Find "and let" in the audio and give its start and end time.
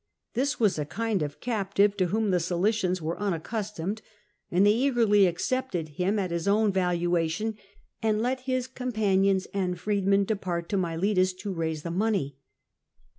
8.01-8.39